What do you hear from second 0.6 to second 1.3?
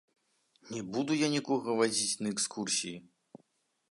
Не буду я